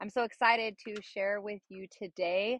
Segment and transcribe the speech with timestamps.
[0.00, 2.58] I'm so excited to share with you today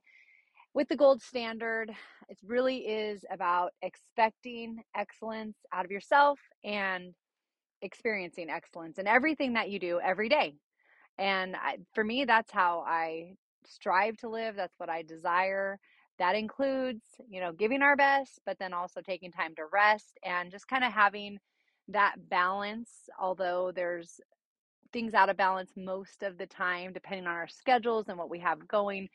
[0.75, 1.91] with the gold standard.
[2.29, 7.15] It really is about expecting excellence out of yourself and
[7.81, 10.53] experiencing excellence in everything that you do every day.
[11.19, 14.55] And I, for me, that's how I strive to live.
[14.55, 15.79] That's what I desire.
[16.19, 20.51] That includes, you know, giving our best, but then also taking time to rest and
[20.51, 21.39] just kind of having
[21.89, 22.91] that balance.
[23.19, 24.21] Although there's
[24.93, 28.41] things out of balance most of the time, depending on our schedules and what we
[28.41, 29.09] have going.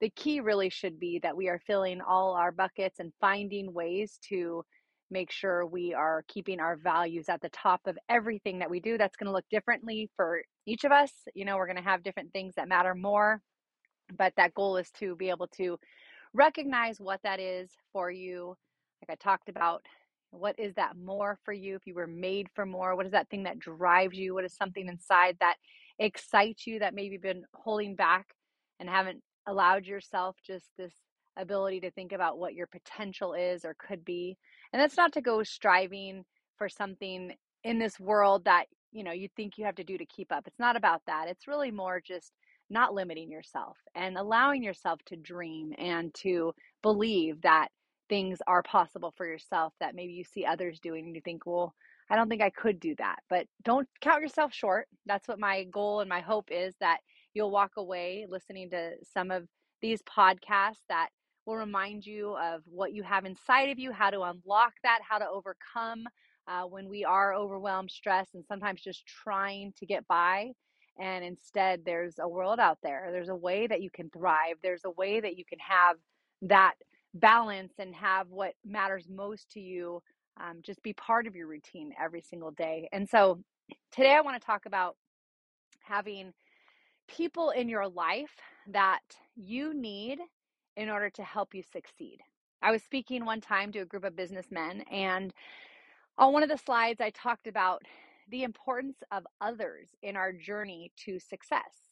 [0.00, 4.18] The key really should be that we are filling all our buckets and finding ways
[4.28, 4.64] to
[5.10, 8.98] make sure we are keeping our values at the top of everything that we do.
[8.98, 11.12] That's going to look differently for each of us.
[11.34, 13.40] You know, we're going to have different things that matter more,
[14.16, 15.78] but that goal is to be able to
[16.32, 18.56] recognize what that is for you.
[19.02, 19.82] Like I talked about
[20.32, 21.76] what is that more for you?
[21.76, 24.34] If you were made for more, what is that thing that drives you?
[24.34, 25.56] What is something inside that
[25.98, 28.26] excites you that maybe been holding back
[28.80, 30.94] and haven't allowed yourself just this
[31.36, 34.36] ability to think about what your potential is or could be?
[34.72, 36.24] And that's not to go striving
[36.56, 40.06] for something in this world that, you know, you think you have to do to
[40.06, 40.46] keep up.
[40.46, 41.28] It's not about that.
[41.28, 42.32] It's really more just
[42.70, 47.68] not limiting yourself and allowing yourself to dream and to believe that
[48.12, 51.74] things are possible for yourself that maybe you see others doing and you think, well,
[52.10, 53.20] I don't think I could do that.
[53.30, 54.86] But don't count yourself short.
[55.06, 56.98] That's what my goal and my hope is that
[57.32, 59.48] you'll walk away listening to some of
[59.80, 61.08] these podcasts that
[61.46, 65.16] will remind you of what you have inside of you, how to unlock that, how
[65.16, 66.04] to overcome
[66.46, 70.50] uh, when we are overwhelmed, stressed, and sometimes just trying to get by.
[71.00, 73.08] And instead, there's a world out there.
[73.10, 74.56] There's a way that you can thrive.
[74.62, 75.96] There's a way that you can have
[76.42, 76.74] that
[77.14, 80.02] balance and have what matters most to you
[80.40, 82.88] um, just be part of your routine every single day.
[82.92, 83.40] And so
[83.92, 84.96] today I want to talk about
[85.80, 86.32] having
[87.08, 88.36] people in your life
[88.68, 89.00] that
[89.36, 90.18] you need
[90.76, 92.18] in order to help you succeed.
[92.62, 95.32] I was speaking one time to a group of businessmen, and
[96.18, 97.82] on one of the slides, I talked about
[98.30, 101.88] the importance of others in our journey to success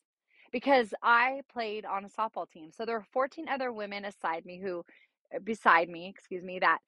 [0.53, 2.71] because I played on a softball team.
[2.73, 4.85] So there were 14 other women aside me who
[5.45, 6.79] beside me, excuse me, that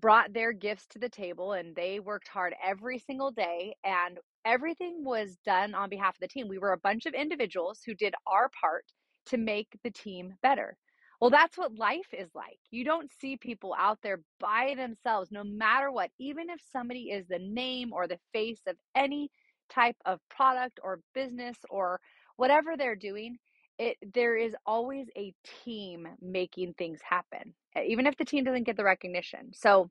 [0.00, 5.04] brought their gifts to the table and they worked hard every single day and everything
[5.04, 6.48] was done on behalf of the team.
[6.48, 8.84] We were a bunch of individuals who did our part
[9.26, 10.76] to make the team better.
[11.20, 12.58] Well, that's what life is like.
[12.70, 17.26] You don't see people out there by themselves, no matter what, even if somebody is
[17.28, 19.30] the name or the face of any
[19.70, 22.00] type of product or business or
[22.36, 23.38] whatever they're doing,
[23.78, 25.32] it there is always a
[25.64, 29.52] team making things happen even if the team doesn't get the recognition.
[29.54, 29.90] So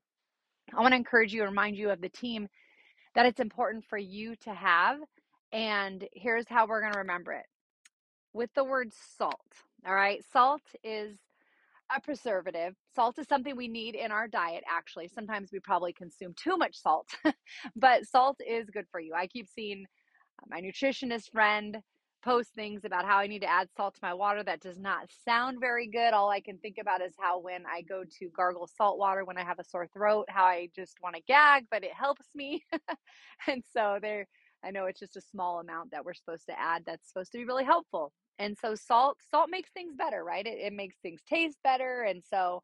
[0.75, 2.47] i want to encourage you remind you of the team
[3.15, 4.97] that it's important for you to have
[5.51, 7.45] and here's how we're going to remember it.
[8.33, 9.41] With the word salt
[9.85, 11.17] all right salt is
[11.95, 12.73] a preservative.
[12.95, 15.09] Salt is something we need in our diet actually.
[15.09, 17.09] Sometimes we probably consume too much salt
[17.75, 19.13] but salt is good for you.
[19.13, 19.85] I keep seeing
[20.41, 21.77] uh, my nutritionist friend
[22.23, 24.43] post things about how I need to add salt to my water.
[24.43, 26.13] That does not sound very good.
[26.13, 29.37] All I can think about is how when I go to gargle salt water when
[29.37, 32.63] I have a sore throat, how I just want to gag, but it helps me.
[33.47, 34.27] and so there
[34.63, 37.37] I know it's just a small amount that we're supposed to add that's supposed to
[37.37, 38.13] be really helpful.
[38.39, 40.45] And so salt salt makes things better, right?
[40.45, 42.03] It, it makes things taste better.
[42.03, 42.61] And so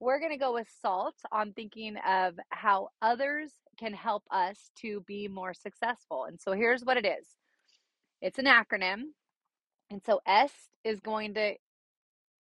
[0.00, 5.02] we're going to go with salt on thinking of how others can help us to
[5.06, 6.24] be more successful.
[6.24, 7.26] And so here's what it is
[8.20, 9.02] it's an acronym.
[9.90, 10.52] And so S
[10.84, 11.54] is going to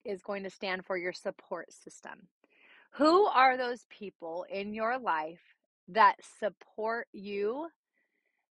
[0.04, 2.28] is going to stand for your support system.
[2.94, 5.42] Who are those people in your life
[5.90, 7.68] that support you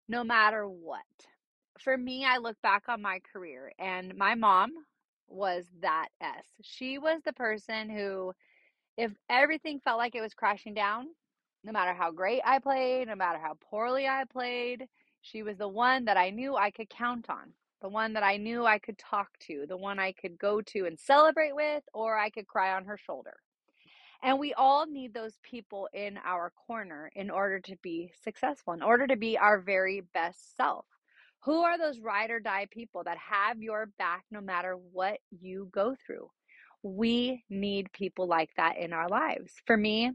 [0.07, 1.01] no matter what?
[1.79, 4.71] For me, I look back on my career and my mom
[5.27, 6.45] was that S.
[6.61, 8.33] She was the person who
[8.97, 11.07] if everything felt like it was crashing down,
[11.63, 14.85] no matter how great I played, no matter how poorly I played,
[15.21, 18.37] she was the one that I knew I could count on, the one that I
[18.37, 22.17] knew I could talk to, the one I could go to and celebrate with, or
[22.17, 23.35] I could cry on her shoulder.
[24.21, 28.81] And we all need those people in our corner in order to be successful, in
[28.81, 30.85] order to be our very best self.
[31.43, 35.69] Who are those ride or die people that have your back no matter what you
[35.71, 36.29] go through?
[36.83, 39.53] We need people like that in our lives.
[39.65, 40.11] For me,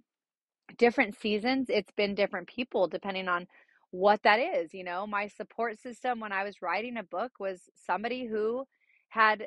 [0.77, 3.47] different seasons, it's been different people depending on
[3.95, 4.75] what that is.
[4.75, 8.65] You know, my support system when I was writing a book was somebody who
[9.09, 9.47] had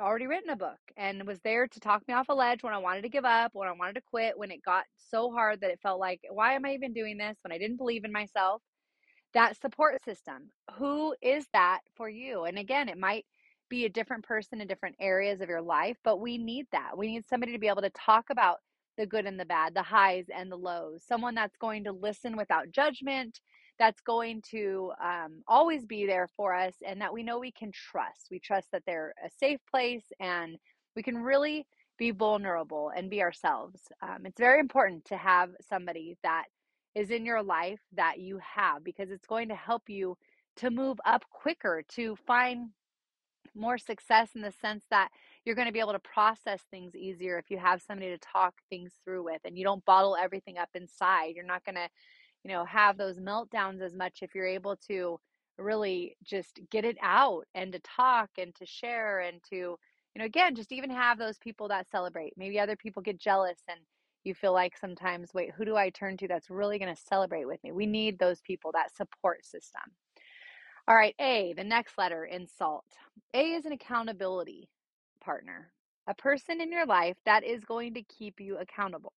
[0.00, 2.78] already written a book and was there to talk me off a ledge when I
[2.78, 5.70] wanted to give up, when I wanted to quit, when it got so hard that
[5.70, 7.36] it felt like, why am I even doing this?
[7.42, 8.62] When I didn't believe in myself.
[9.34, 10.50] That support system.
[10.78, 12.44] Who is that for you?
[12.44, 13.26] And again, it might
[13.68, 16.96] be a different person in different areas of your life, but we need that.
[16.96, 18.60] We need somebody to be able to talk about
[18.98, 22.36] the good and the bad, the highs and the lows, someone that's going to listen
[22.36, 23.40] without judgment,
[23.78, 27.72] that's going to um, always be there for us and that we know we can
[27.72, 28.28] trust.
[28.30, 30.56] We trust that they're a safe place and
[30.94, 31.66] we can really
[31.98, 33.80] be vulnerable and be ourselves.
[34.02, 36.44] Um, it's very important to have somebody that
[36.94, 40.16] is in your life that you have because it's going to help you
[40.56, 42.68] to move up quicker, to find
[43.54, 45.08] more success in the sense that
[45.44, 48.54] you're going to be able to process things easier if you have somebody to talk
[48.70, 51.34] things through with and you don't bottle everything up inside.
[51.34, 51.88] You're not going to
[52.44, 55.18] you know, have those meltdowns as much if you're able to
[55.58, 59.78] really just get it out and to talk and to share and to, you
[60.18, 62.32] know, again, just even have those people that celebrate.
[62.36, 63.78] Maybe other people get jealous and
[64.24, 67.46] you feel like sometimes, wait, who do I turn to that's really going to celebrate
[67.46, 67.72] with me?
[67.72, 69.82] We need those people, that support system.
[70.88, 72.84] All right, A, the next letter in SALT.
[73.34, 74.68] A is an accountability
[75.20, 75.72] partner,
[76.08, 79.12] a person in your life that is going to keep you accountable.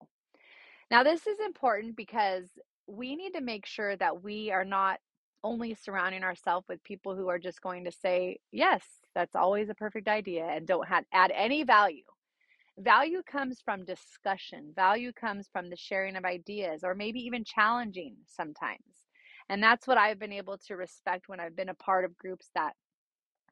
[0.90, 2.44] Now, this is important because
[2.86, 5.00] we need to make sure that we are not
[5.42, 8.84] only surrounding ourselves with people who are just going to say, yes,
[9.14, 12.04] that's always a perfect idea and don't have, add any value.
[12.78, 18.16] Value comes from discussion, value comes from the sharing of ideas, or maybe even challenging
[18.26, 19.05] sometimes.
[19.48, 22.50] And that's what I've been able to respect when I've been a part of groups
[22.54, 22.74] that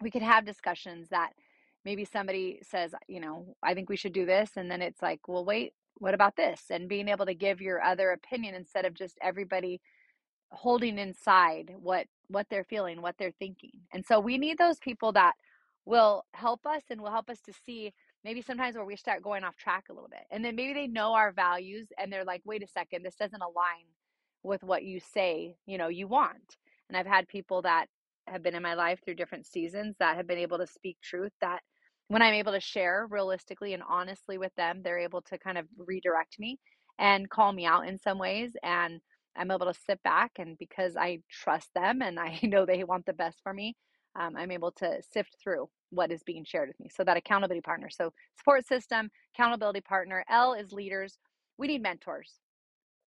[0.00, 1.30] we could have discussions that
[1.84, 4.52] maybe somebody says, you know, I think we should do this.
[4.56, 7.82] And then it's like, well, wait, what about this and being able to give your
[7.82, 9.80] other opinion instead of just everybody
[10.50, 15.12] holding inside what what they're feeling what they're thinking and so we need those people
[15.12, 15.34] that
[15.84, 17.92] will help us and will help us to see
[18.24, 20.86] maybe sometimes where we start going off track a little bit and then maybe they
[20.86, 23.84] know our values and they're like wait a second this doesn't align
[24.44, 26.56] with what you say you know you want
[26.88, 27.86] and i've had people that
[28.26, 31.32] have been in my life through different seasons that have been able to speak truth
[31.40, 31.60] that
[32.08, 35.66] when I'm able to share realistically and honestly with them, they're able to kind of
[35.78, 36.58] redirect me
[36.98, 38.52] and call me out in some ways.
[38.62, 39.00] And
[39.36, 43.06] I'm able to sit back and because I trust them and I know they want
[43.06, 43.74] the best for me,
[44.18, 46.88] um, I'm able to sift through what is being shared with me.
[46.94, 47.90] So that accountability partner.
[47.90, 50.24] So support system, accountability partner.
[50.28, 51.18] L is leaders.
[51.58, 52.32] We need mentors.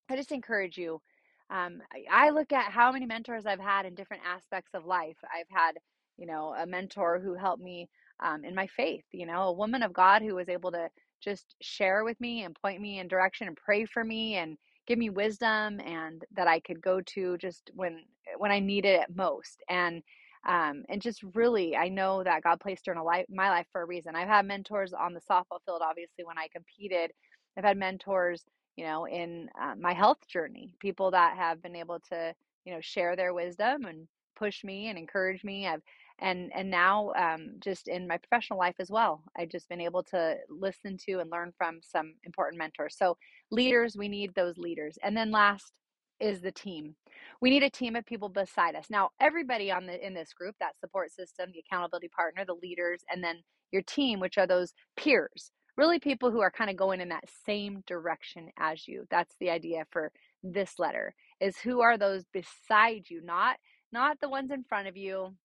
[0.10, 1.02] I just encourage you.
[1.50, 1.82] Um,
[2.12, 5.18] I look at how many mentors I've had in different aspects of life.
[5.24, 5.74] I've had,
[6.18, 7.90] you know, a mentor who helped me
[8.24, 10.90] um, in my faith, you know, a woman of God who was able to
[11.22, 14.58] just share with me and point me in direction and pray for me and
[14.88, 18.04] give me wisdom and that I could go to just when
[18.38, 19.62] when I needed it most.
[19.70, 20.04] And
[20.48, 23.66] um, and just really, I know that God placed her in a life, my life
[23.72, 24.16] for a reason.
[24.16, 27.12] I've had mentors on the softball field, obviously, when I competed.
[27.58, 28.44] I've had mentors,
[28.78, 32.34] you know, in uh, my health journey, people that have been able to,
[32.66, 34.08] you know, share their wisdom and
[34.38, 35.68] push me and encourage me.
[35.68, 35.82] I've
[36.20, 40.04] and and now um, just in my professional life as well i've just been able
[40.04, 42.96] to listen to and learn from some important mentors.
[42.98, 43.18] So
[43.52, 44.98] leaders we need those leaders.
[45.04, 45.74] And then last
[46.20, 46.96] is the team.
[47.42, 48.88] We need a team of people beside us.
[48.90, 53.02] Now everybody on the in this group that support system the accountability partner the leaders
[53.12, 57.02] and then your team which are those peers really people who are kind of going
[57.02, 60.12] in that same direction as you that's the idea for
[60.44, 63.58] this letter is who are those beside you not
[63.92, 65.36] not the ones in front of you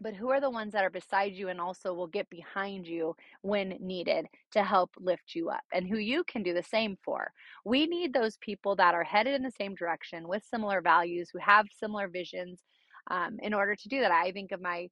[0.00, 3.14] but who are the ones that are beside you and also will get behind you
[3.42, 7.30] when needed to help lift you up and who you can do the same for.
[7.64, 11.38] We need those people that are headed in the same direction with similar values who
[11.38, 12.62] have similar visions
[13.10, 14.10] um, in order to do that.
[14.10, 14.88] I think of my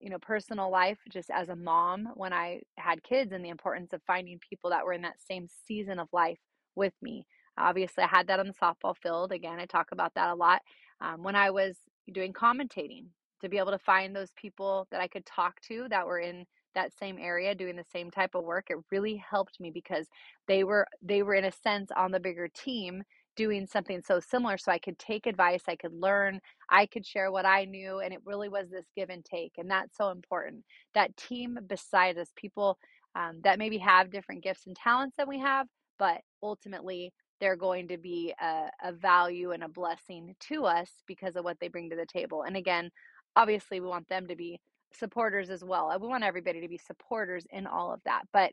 [0.00, 3.92] you know personal life just as a mom when i had kids and the importance
[3.92, 6.38] of finding people that were in that same season of life
[6.76, 7.26] with me.
[7.58, 10.62] Obviously i had that on the softball field again i talk about that a lot
[11.00, 11.76] um, when i was
[12.12, 13.06] doing commentating
[13.40, 16.44] to be able to find those people that I could talk to that were in
[16.74, 20.06] that same area doing the same type of work it really helped me because
[20.46, 23.02] they were they were in a sense on the bigger team
[23.38, 27.32] doing something so similar so I could take advice I could learn I could share
[27.32, 30.64] what I knew and it really was this give and take and that's so important
[30.94, 32.78] that team beside us people
[33.14, 35.66] um, that maybe have different gifts and talents than we have
[35.98, 41.36] but ultimately they're going to be a, a value and a blessing to us because
[41.36, 42.90] of what they bring to the table and again
[43.36, 44.60] obviously we want them to be
[44.92, 45.96] supporters as well.
[46.00, 48.22] We want everybody to be supporters in all of that.
[48.32, 48.52] But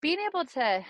[0.00, 0.84] being able to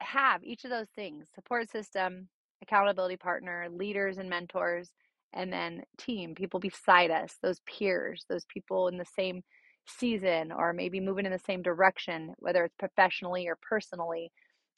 [0.00, 2.28] have each of those things support system,
[2.62, 4.90] accountability partner, leaders and mentors,
[5.32, 9.42] and then team, people beside us, those peers, those people in the same
[9.86, 14.30] season or maybe moving in the same direction, whether it's professionally or personally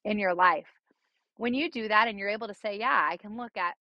[0.04, 0.68] in your life.
[1.36, 3.74] When you do that and you're able to say, Yeah, I can look at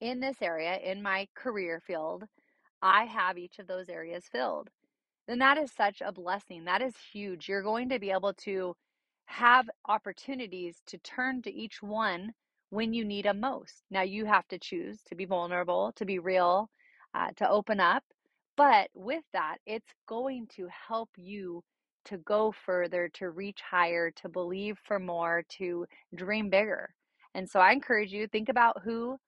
[0.00, 2.24] in this area, in my career field,
[2.82, 4.68] I have each of those areas filled.
[5.26, 6.64] Then that is such a blessing.
[6.64, 7.48] That is huge.
[7.48, 8.74] You're going to be able to
[9.26, 12.32] have opportunities to turn to each one
[12.70, 13.82] when you need them most.
[13.90, 16.70] Now, you have to choose to be vulnerable, to be real,
[17.14, 18.04] uh, to open up.
[18.56, 21.62] But with that, it's going to help you
[22.06, 26.94] to go further, to reach higher, to believe for more, to dream bigger.
[27.34, 29.18] And so I encourage you think about who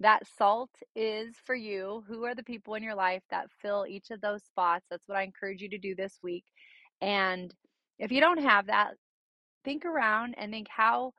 [0.00, 2.04] that salt is for you.
[2.08, 4.84] Who are the people in your life that fill each of those spots?
[4.90, 6.44] That's what I encourage you to do this week.
[7.00, 7.54] And
[7.98, 8.94] if you don't have that,
[9.64, 11.12] think around and think how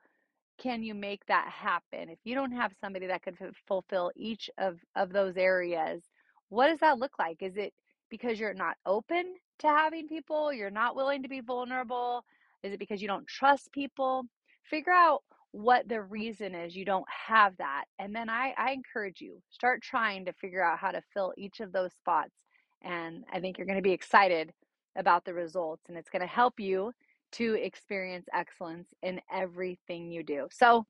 [0.58, 2.08] can you make that happen?
[2.08, 3.36] If you don't have somebody that could
[3.66, 6.02] fulfill each of, of those areas,
[6.48, 7.42] what does that look like?
[7.42, 7.72] Is it
[8.10, 10.52] because you're not open to having people?
[10.52, 12.24] You're not willing to be vulnerable?
[12.62, 14.24] Is it because you don't trust people?
[14.64, 15.22] Figure out
[15.52, 17.84] what the reason is you don't have that.
[17.98, 21.60] And then I, I encourage you, start trying to figure out how to fill each
[21.60, 22.34] of those spots.
[22.82, 24.52] And I think you're going to be excited
[24.96, 26.92] about the results, and it's going to help you
[27.32, 30.48] to experience excellence in everything you do.
[30.50, 30.86] So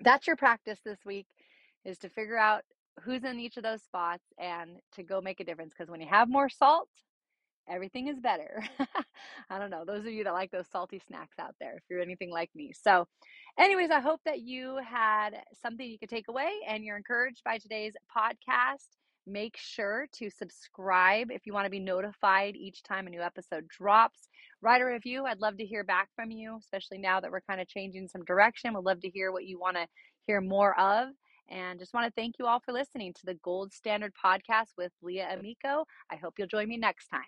[0.00, 1.26] that's your practice this week
[1.84, 2.62] is to figure out
[3.02, 6.08] who's in each of those spots and to go make a difference because when you
[6.08, 6.88] have more salt,
[7.68, 8.64] everything is better.
[9.50, 12.00] I don't know, those of you that like those salty snacks out there, if you're
[12.00, 12.72] anything like me.
[12.72, 13.06] So,
[13.58, 15.30] anyways, I hope that you had
[15.62, 18.88] something you could take away and you're encouraged by today's podcast.
[19.28, 23.68] Make sure to subscribe if you want to be notified each time a new episode
[23.68, 24.28] drops.
[24.62, 25.26] Write a review.
[25.26, 28.24] I'd love to hear back from you, especially now that we're kind of changing some
[28.24, 28.72] direction.
[28.72, 29.86] We'd love to hear what you want to
[30.26, 31.10] hear more of.
[31.50, 34.92] And just want to thank you all for listening to the Gold Standard Podcast with
[35.02, 35.84] Leah Amico.
[36.10, 37.24] I hope you'll join me next time.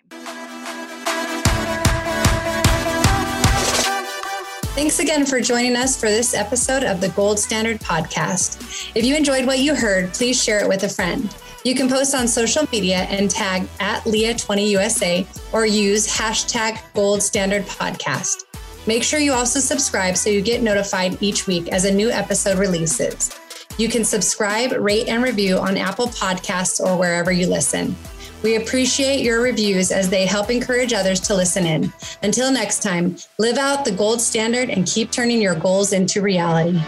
[4.72, 8.90] Thanks again for joining us for this episode of the Gold Standard Podcast.
[8.94, 11.28] If you enjoyed what you heard, please share it with a friend.
[11.62, 17.64] You can post on social media and tag at Leah20USA or use hashtag Gold Standard
[17.64, 18.44] Podcast.
[18.86, 22.58] Make sure you also subscribe so you get notified each week as a new episode
[22.58, 23.30] releases.
[23.76, 27.94] You can subscribe, rate, and review on Apple Podcasts or wherever you listen.
[28.42, 31.92] We appreciate your reviews as they help encourage others to listen in.
[32.22, 36.80] Until next time, live out the gold standard and keep turning your goals into reality.